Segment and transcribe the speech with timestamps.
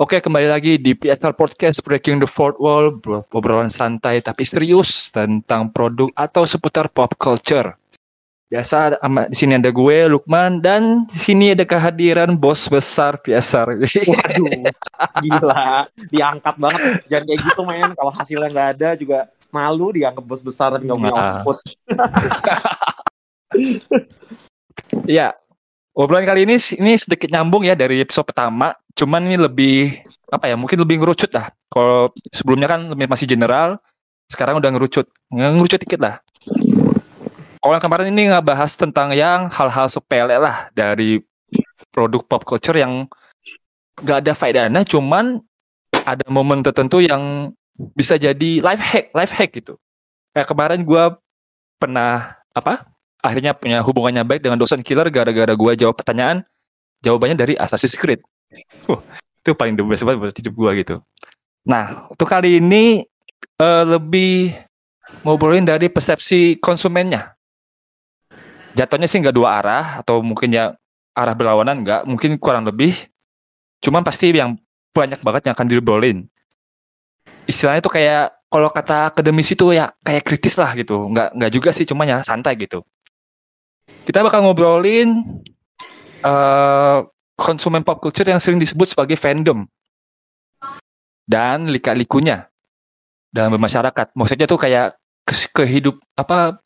[0.00, 5.12] Oke, kembali lagi di PSR Podcast Breaking the Fourth Wall, bro- obrolan santai tapi serius
[5.12, 7.76] tentang produk atau seputar pop culture.
[8.48, 8.96] Biasa
[9.30, 13.76] di sini ada gue Lukman dan di sini ada kehadiran bos besar PSR.
[13.76, 14.72] Waduh,
[15.22, 16.80] gila, diangkat banget.
[17.06, 17.90] Jangan kayak gitu men.
[17.92, 19.18] Kalau hasilnya nggak ada juga
[19.52, 21.44] malu dianggap bos besar dan nggak punya Nah.
[21.44, 21.60] bos.
[25.04, 25.28] Iya.
[26.00, 30.56] Obrolan kali ini ini sedikit nyambung ya dari episode pertama, cuman ini lebih apa ya?
[30.60, 31.48] Mungkin lebih ngerucut lah.
[31.72, 33.80] Kalau sebelumnya kan lebih masih general,
[34.28, 35.08] sekarang udah ngerucut.
[35.32, 36.20] Ngerucut dikit lah.
[37.60, 41.20] Kalau yang kemarin ini ngebahas tentang yang hal-hal sepele lah dari
[41.92, 43.08] produk pop culture yang
[44.00, 45.40] gak ada faedahnya, cuman
[46.08, 47.52] ada momen tertentu yang
[47.96, 49.76] bisa jadi life hack, life hack gitu.
[50.32, 51.16] Kayak kemarin gua
[51.80, 52.88] pernah apa?
[53.20, 56.40] akhirnya punya hubungannya baik dengan dosen killer gara-gara gua jawab pertanyaan
[57.04, 58.20] jawabannya dari Assassin's Creed.
[59.40, 61.00] Itu paling the best banget buat hidup gua gitu.
[61.64, 63.04] Nah, untuk kali ini
[63.60, 64.52] eh, lebih
[65.22, 67.34] ngobrolin dari persepsi konsumennya.
[68.76, 70.76] Jatuhnya sih nggak dua arah atau mungkin ya
[71.16, 72.94] arah berlawanan nggak, mungkin kurang lebih.
[73.82, 74.56] Cuman pasti yang
[74.94, 76.18] banyak banget yang akan diobrolin.
[77.50, 81.10] Istilahnya tuh kayak kalau kata akademisi tuh ya kayak kritis lah gitu.
[81.10, 82.86] Nggak nggak juga sih, cuma ya santai gitu.
[84.06, 85.42] Kita bakal ngobrolin
[86.20, 86.98] eh
[87.40, 89.64] konsumen pop culture yang sering disebut sebagai fandom
[91.24, 92.52] dan lika-likunya
[93.32, 94.12] dalam bermasyarakat.
[94.12, 95.00] Maksudnya tuh kayak
[95.56, 96.60] kehidup apa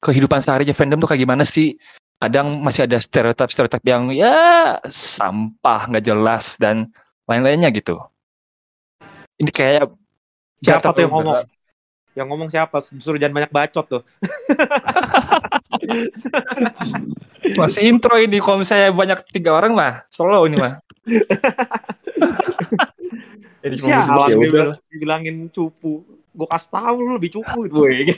[0.00, 1.76] kehidupan seharinya fandom tuh kayak gimana sih?
[2.16, 6.88] Kadang masih ada stereotip-stereotip yang ya sampah nggak jelas dan
[7.28, 8.00] lain-lainnya gitu.
[9.36, 9.92] Ini kayak
[10.64, 11.44] Siapa tuh yang ngomong?
[12.16, 12.80] Yang ngomong siapa?
[12.80, 14.02] Suruh jangan banyak bacot tuh.
[17.58, 20.82] Masih intro ini kalau misalnya banyak tiga orang mah solo ini mah.
[23.66, 26.02] Ini cuma ya dibilang- dibilangin cupu?
[26.36, 27.74] Gue kasih tahu lu lebih cupu gitu.
[27.80, 28.12] gue.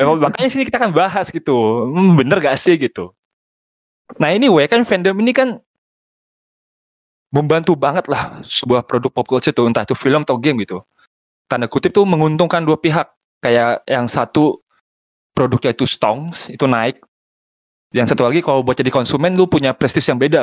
[0.00, 1.52] Ya, makanya sini kita akan bahas gitu.
[1.92, 3.12] Hmm, bener gak sih gitu.
[4.16, 5.60] Nah ini anyway, kan fandom ini kan
[7.30, 10.82] membantu banget lah sebuah produk pop culture itu entah itu film atau game gitu.
[11.46, 13.12] Tanda kutip tuh menguntungkan dua pihak.
[13.44, 14.60] Kayak yang satu
[15.40, 17.00] produknya itu stongs itu naik.
[17.96, 20.38] Yang satu lagi kalau buat jadi konsumen lu punya prestis yang beda